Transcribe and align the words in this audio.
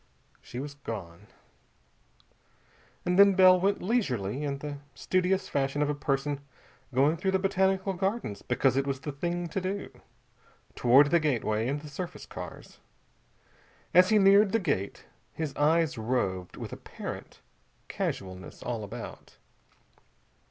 She 0.41 0.57
was 0.57 0.73
gone. 0.73 1.27
And 3.05 3.19
then 3.19 3.35
Bell 3.35 3.59
went 3.59 3.83
leisurely, 3.83 4.43
in 4.43 4.57
the 4.57 4.79
studious 4.95 5.47
fashion 5.47 5.83
of 5.83 5.91
a 5.91 5.93
person 5.93 6.39
going 6.91 7.17
through 7.17 7.29
the 7.29 7.37
Botanical 7.37 7.93
Gardens 7.93 8.41
because 8.41 8.75
it 8.75 8.87
was 8.87 9.01
the 9.01 9.11
thing 9.11 9.47
to 9.49 9.61
do, 9.61 9.91
toward 10.73 11.11
the 11.11 11.19
gateway 11.19 11.67
and 11.67 11.81
the 11.81 11.87
surface 11.87 12.25
cars. 12.25 12.79
As 13.93 14.09
he 14.09 14.17
neared 14.17 14.53
the 14.53 14.59
gate 14.59 15.05
his 15.33 15.55
eyes 15.55 15.99
roved 15.99 16.57
with 16.57 16.73
apparent 16.73 17.39
casualness 17.87 18.63
all 18.63 18.83
about. 18.83 19.37